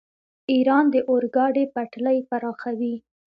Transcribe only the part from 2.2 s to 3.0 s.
پراخوي.